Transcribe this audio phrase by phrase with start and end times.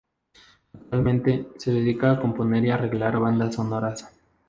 [0.73, 4.07] Actualmente, se dedica a componer y arreglar bandas sonoras.